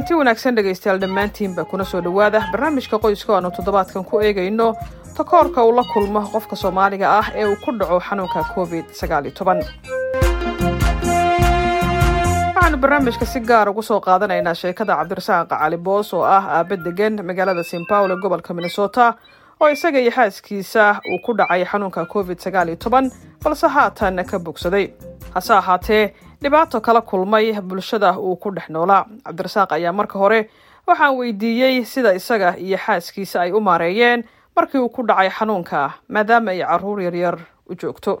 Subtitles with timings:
[0.00, 2.40] kulanti wanaagsan dhegaystayaal dhammaantiinba kuna soo dhowaada.
[2.52, 4.74] Barnaamijka qoyska aanu toddobaadkan ku eegayno
[5.16, 8.84] takoorka uu la kulmo qofka soomaaliga ah ee uu ku dhaco xanuunka covid
[12.56, 17.20] waxaanu barnaamijka si gaar ugu soo qaadanaynaa sheekada cabdirasaaq cali boos oo ah aabe degan
[17.22, 19.14] magaalada st paulo gobolka minnesota
[19.60, 22.38] oo isaga iyo xaaskiisa uu ku dhacay xanuunka covid
[23.44, 24.92] balse haatan ka bogsaday.
[25.34, 30.48] Hase ahaatee dhibaato kala kulmay bulshada uu ku dhex noolaa cabdirasaaq ayaa marka hore
[30.86, 34.24] waxaan weydiiyey sida isaga iyo xaaskiisa ay u maareeyeen
[34.56, 37.36] markii uu ku dhacay xanuunka maadaama ay carruur yaryar
[37.70, 38.20] u joogto.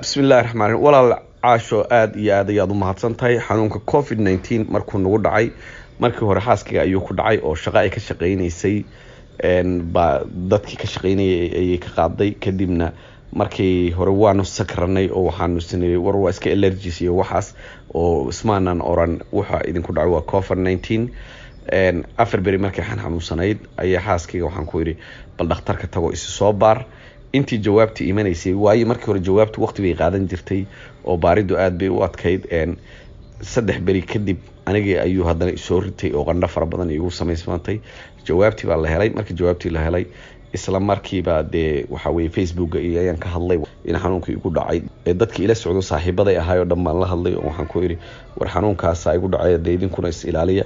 [0.00, 4.98] Bismillahi raxmaan walaal caasho aada iyo aad ayaad u mahadsan tahay xanuunka covid nneteen markuu
[4.98, 5.50] nagu dhacay
[6.00, 8.84] markii hore xaaskiga ayuu ku dhacay oo shaqo ay ka shaqeyneysay
[9.92, 10.20] baa
[10.52, 12.30] dadkii ka shaqeynayay ayay ka qaaday.
[12.40, 12.92] Kadibna
[13.32, 15.96] markii hore waanu sakranay oo waxaanu sinay.
[15.96, 17.54] War waa iska allergis iyo waxaas
[17.94, 21.10] oo ismaanan oran waxa idinku dhacay waa covid nineteen.
[22.18, 24.96] Afar beri markay xan xanuunsanayd ayaa xaaskayga waxaan ku yidhi
[25.38, 26.84] bal dhakhtarka tago isi soo baar.
[27.32, 30.64] Intii jawaabta imanaysay waayo markii hore jawaabtu waqti bay qaadan jirtay
[31.04, 32.42] oo baaridu aada bay u adkayd.
[33.40, 37.78] Saddex beri kadib anigii ayuu haddana isoo ritay oo qandho fara badan igu samaysmantay
[38.26, 39.10] jawaabtii baa la helay.
[39.10, 40.04] Markii jawaabtii la helay
[40.56, 44.80] isla markiiba dee waxa weye facebooka iyo ayaan ka hadlay in xanuunkii igu dhacay.
[45.20, 47.96] Dadkii ila socdo saaxiibaday ahaayoo dhan baan la hadlay oo waxaan ku yidhi
[48.38, 50.64] war xanuunkaasa igu dhacay dee idinkuna is ilaaliya.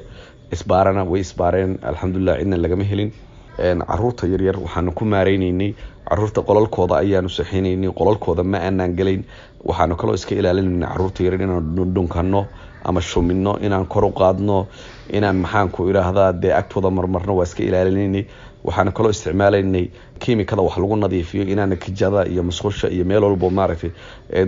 [0.54, 3.10] Isbaarana way isbaareen alxamdulilah cidna lagama helin
[3.58, 5.74] carruurta yaryar waxaanu ku maareyneynay
[6.08, 9.22] carruurta qolalkooda ayaanu saxeyneynay qolalkooda ma aanaan gelayn
[9.64, 12.46] waxaanu kaloo iska ilaalinayna carruurta yaryar inaanu dhunkano
[12.84, 14.66] ama shumino inaan kor u qaadno
[15.12, 18.24] inaan maxaanku idhaahdaa dee agtooda marmarno waa iska ilaalinaynay.
[18.64, 19.88] Waxaanu kaloo isticmaalaynay
[20.18, 23.90] kimikada wax lagu nadiifiyo inaana kijada iyo musqusha iyo meel walbo maaragtay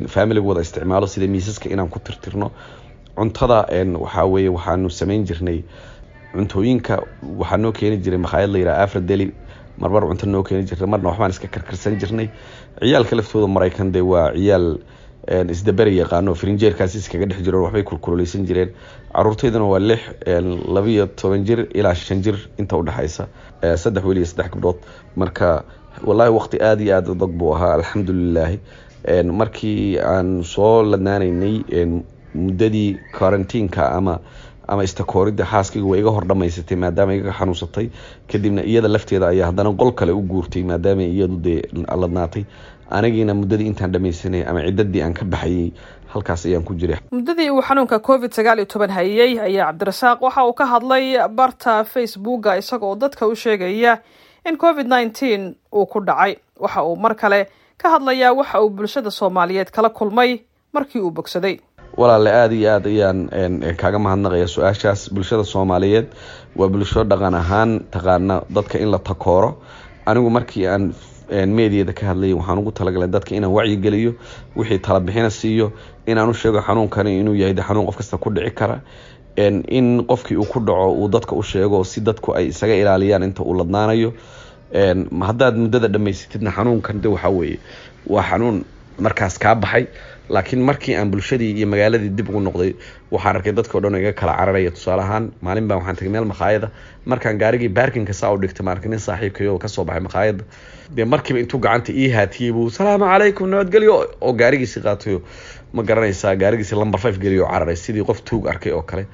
[0.08, 2.50] familigooda isticmaalo sida miisaska inaan ku tirtirno.
[3.16, 3.64] Cuntada
[4.00, 5.62] waxaa weye waxaanu samayn jirnay
[6.32, 7.02] cuntooyinka
[7.38, 9.27] waxaa noo keeni jiray makhaayad la yidhaha afradeli
[9.78, 12.28] marmar cunto noo keeni jirtay marna waxbaan iska karkarsan jirnay.
[12.80, 14.78] Ciyaalka laftooda maraykan dee waa ciyaal
[15.51, 16.34] isdaberi yaqaano.
[16.34, 18.70] Frinjeerkaas iskaga dhex jireen waxbay kulkululeysan jireen.
[19.14, 20.01] Caruurtaydana waa lix
[20.77, 23.27] labiyo toban jir ilaa shan jir inta udhexaysa
[23.77, 24.77] saddex weli iyo saddex gabdhood.
[25.17, 25.64] Marka
[26.05, 28.58] wallaahi waqti aada iyo aada adag buu ahaa alxamdulilaahi
[29.33, 31.62] markii aan soo ladnaanaynay
[32.34, 34.18] muddadii quarantiinka ama
[34.68, 37.86] ama istakooridda xaaskayga waa iga hor dhamaysatay maadaama iga xanuunsatay.
[38.30, 41.62] Kadibna iyada lafteeda ayaa haddana qol kale u guurtay maadaama iyadu dee
[42.02, 42.44] ladnaatay
[42.90, 45.72] anigiina muddadii intaan dhamaysanay ama ciddadii aan ka baxayay
[46.12, 46.98] halkaas ayaan ku jiray.
[47.12, 51.84] Muddadii uu xanuunka covid sagaal iyo toban hayay ayaa cabdirasaaq waxa uu ka hadlay barta
[51.84, 53.98] facebooka isaga oo dadka u sheegaya
[54.48, 56.36] in covid nineteen uu ku dhacay.
[56.60, 57.46] Waxa uu mar kale
[57.78, 60.40] ka hadlayaa waxa uu bulshada soomaaliyeed kala kulmay
[60.72, 61.58] markii uu bogsaday
[61.96, 63.29] walaale aada iyo aad ayaan
[63.77, 65.11] kaaga mahadnaqaya su'aashaas.
[65.14, 66.07] Bulshada soomaaliyeed
[66.57, 69.57] waa bulsho dhaqan ahaan taqaana dadka in la takooro.
[70.07, 70.92] Anigu markii aan
[71.30, 74.14] meediyada ka hadlayay waxaan ugu talagalay dadka inaan wacyigeliyo
[74.57, 75.73] wixii talabixina siiyo
[76.07, 78.80] inaan u sheego xanuunkani inuu yahay xanuun qof kasta ku dhici kara.
[79.36, 83.42] In qofkii uu ku dhaco uu dadka u sheego si dadku ay isaga ilaaliyaan inta
[83.42, 84.13] uu ladnaanayo.
[84.73, 87.58] Haddaad muddada dhamaysatidna xanuunkan de waxaa weeye
[88.07, 88.64] waa xanuun
[88.98, 89.86] markaas kaa baxay
[90.29, 92.73] laakiin markii aan bulshadii iyo magaaladii dib ugu noqday
[93.11, 94.70] waxaan arkay dadkao dhan iga kala cararaya.
[94.70, 96.70] Tusaale ahaan maalin baa waxaan tagay meel makhaayada
[97.07, 100.45] markaan gaarigii baarkinka saa u dhigtay maarka nin saaxiibkayo ka soo baxay makhaayada
[100.97, 105.23] dee markiiba intuu gacanta ii haatiyey buu salaamu calaykum nabadgelyo oo gaarigiisi qaatayo
[105.73, 109.07] ma garanaysaa gaarigiisi lumber five geliyo cararay sidii qof tuug arkay oo kale.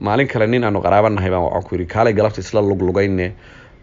[0.00, 3.32] Maalin kale nin aanu qaraabanahay baan waxaan ku yidhi kaalay galabta isla luglugayne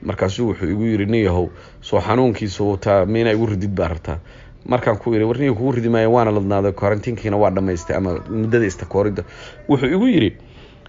[0.03, 1.49] markaasuu wuxuu igu yidhi nin
[1.81, 4.19] soo xanuunkiisu wataa miina igu ridid baa rabtaa
[4.65, 9.23] markaan ku yidhi warniga kugu ridi maayo waana ladnaaday quarantiinkiina waa dhamaystay ama muddada istakooridda
[9.69, 10.29] wuxuu igu yidhi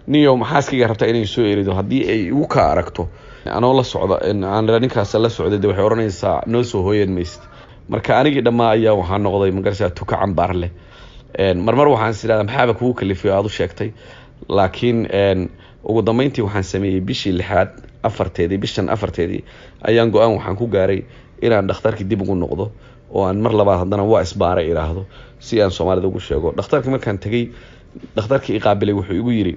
[0.07, 3.09] niyow maxaaskayga rabtaa inay soo erido haddii ay igu ka aragto.
[3.45, 7.43] Anoo la socda aan ninkaas la socday de waxay odhanaysaa noo soo hooyan maysid
[7.89, 10.53] marka anigii dhammaa ayaa waxaa noqday magarasa tuka cambaar
[11.67, 13.31] marmar waxaan is idhahdaa maxaaba kugu kalifay?
[13.33, 13.91] Aada u sheegtay.
[14.49, 15.09] Laakiin
[15.85, 17.69] ugu dambeyntii waxaan sameeyey bishii lixaad
[18.03, 19.45] afarteedii bishan afarteedii
[19.83, 21.03] ayaan go'aan waxaan ku gaaray
[21.43, 22.71] inaan dhakhtarkii dib ugu noqdo
[23.11, 25.03] oo aan mar labaad haddana waa isbaaray idhaahdo
[25.39, 26.53] si aan soomaalida ugu sheego.
[26.57, 27.45] Dhakhtarka markaan tegey
[28.17, 29.55] dhakhtarkii iqaabilay wuxuu igu yidhi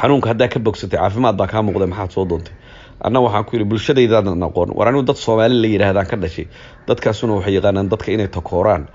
[0.00, 2.54] xanuunka haddaa ka bogsatay caafimaad baa kaa muuqday maxaad soo doontay.
[3.04, 6.46] Anna waxaan ku yidhi bulshadaydaadan aqoon war anigu dad soomaali la yidhaahdaan ka dhashay.
[6.88, 8.88] Dadkaasuna waxay yaqaanaan dadka inay takooraan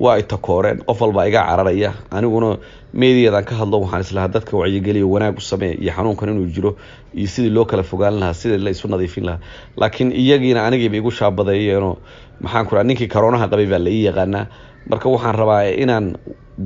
[0.00, 1.90] waa ay takooreen qof walbaa iga cararaya.
[2.10, 2.56] Aniguna
[3.00, 6.70] meediyadan ka hadlo waxaan islahaa dadka wacyigeliya wanaag u samee iyo xanuunkan inuu jiro
[7.14, 9.40] iyo sidii loo kala fogaan lahaa sidii la isu nadiifin lahaa.
[9.76, 11.94] Laakiin iyagiina anigiiba igu shaabadeeyeenoo
[12.40, 14.46] maxaan ku ninkii karoonaha qabay baa la ii yaqaanaa
[14.88, 16.16] marka waxaan rabaa inaan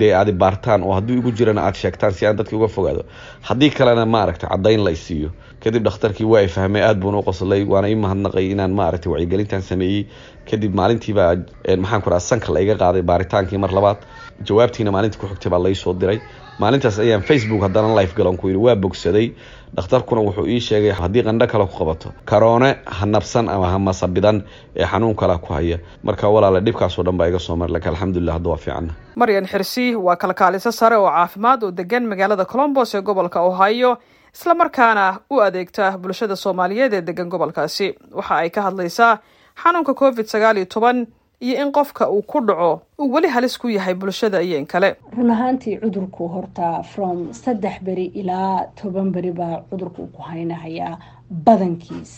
[0.01, 3.03] dee aadi baartaan oo haddii igu jirana aada sheegtaan si aan dadki uga fogaado.
[3.49, 5.31] Haddii kalena maaragtay caddayn la isiiyo
[5.63, 9.63] kadib dhakhtarkii waa i fahmay aada buuna u qoslay waana ii mahadnaqay inaan maaragtay wacyigelintan
[9.63, 10.07] sameeyey.
[10.51, 11.35] Kadib maalintiibaa
[11.79, 13.99] maxaan ku raha sanka la iga qaaday baaritaankii mar labaad.
[14.47, 16.19] Jawaabtiina maalintii ku xigtay baa laysoo diray
[16.59, 19.35] maalintaas ayaan facebook haddana life galan ku yidhi waa bogsaday.
[19.77, 24.45] Dhakhtarkuna wuxuu ii sheegay haddii qandho kale ku qabato karoone ha nabsan ama ha masabidan
[24.77, 25.79] ee xanuun kala ku haya.
[26.03, 29.95] Marka walaale dhibkaasoo dhan baa iga soo mar laakiin alxamdulilah hadda waa fiicanna maryan xirsi
[29.97, 33.99] waa kalkaaliso sare oo caafimaad oo degan magaalada colombos ee gobolka ohio
[34.35, 37.95] islamarkaana u adeegta bulshada soomaaliyeed ee degan gobolkaasi.
[38.15, 39.19] Waxa ay ka hadlaysaa
[39.63, 41.07] xanuunka covid sagaal iyo toban
[41.45, 42.71] iyo in qofka uu ku dhaco
[43.01, 44.91] uu weli halis ku yahay bulshada iyo in kale.
[45.17, 50.99] Run ahaantii cudurku horta from saddex beri ilaa toban beri baa cudurka uu ku haynahayaa
[51.47, 52.13] badankiis.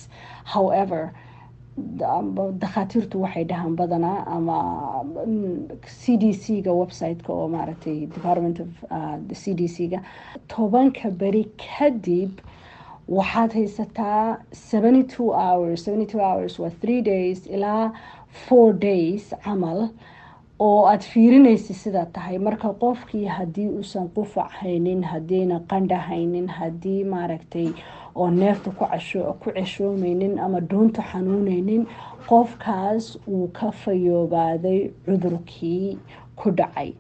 [0.55, 1.03] However
[2.63, 4.59] dakhaatiirtu waxay dhahaan badanaa ama
[6.03, 8.71] c d c ga website-ka oo maaragtay department of
[9.41, 10.01] c d c ga
[10.49, 12.41] tobanka beri kadib
[13.09, 17.93] waxaad haysataa seventy two hours seventy two hours waa three days ilaa
[18.49, 19.89] four days camal
[20.59, 22.39] oo aada fiirinaysa sidaa tahay.
[22.39, 27.69] Marka qofkii haddii uusan qufac haynin haddiina qandha haynin haddii maaragtay
[28.15, 31.87] oo neefta ku ceshoomeynin ama dhuunta xanuuneynin
[32.29, 35.99] qofkaas uu ka fayoobaaday cudurkii
[36.37, 36.93] ku dhacay.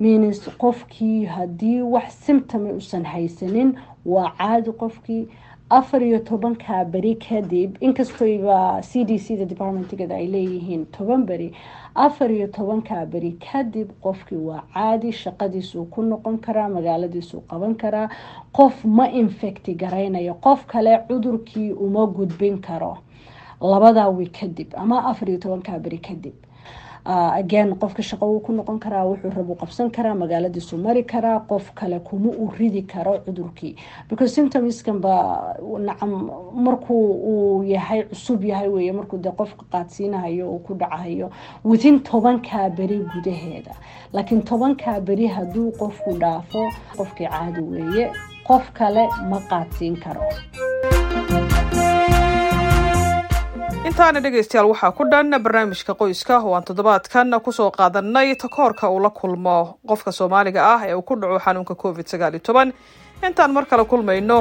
[0.00, 5.28] Means qofkii haddii wax symptoma uusan haysanin waa caadi qofkii
[5.70, 11.52] afar iyo tobanka beri kadib inkastoyba c d c da departmentgada ay leeyihiin toban beri
[11.94, 18.08] afar iyo tobanka beri kadib qofkii waa caadi shaqadiisuu ku noqon karaa magaaladiisuu qaban karaa
[18.52, 22.98] qof ma infecti garaynayo qof kale cudurkii uma gudbin karo.
[23.60, 26.34] Labadaa wi kadib ama afar iyo tobanka beri kadib
[27.04, 31.72] again qofka shaqo wuu ku noqon karaa wuxuu rabu qabsan karaa magaaladiisu mari karaa qof
[31.74, 33.74] kale kuma uu ridi karo cudurkii.
[34.08, 40.58] Because symptomskan ba nacam markuu uu yahay cusub yahay wey markuu de qofka qaadsiinahayo uu
[40.58, 41.30] ku dhacahayo
[41.64, 43.74] within tobankaa beri gudaheeda.
[44.12, 48.10] Laakiin tobankaa beri hadduu qofku dhaafo qofkii caadi weeye
[48.46, 50.22] qof kale ma qaadsiin karo
[53.92, 59.00] intaana dhegaystayaal waxaa ku dhan barnaamijka qoyska oo aan toddobaadkan ku soo qaadanay takoorka uu
[59.04, 59.56] la kulmo
[59.88, 62.72] qofka soomaaliga ah ee uu ku dhaco xanuunka covid sagaal iyo toban.
[63.26, 64.38] Intaan mar kale kulmayno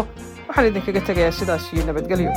[0.48, 2.32] waxaan idinkaga tegayaa sidaas iyo nabadgelyo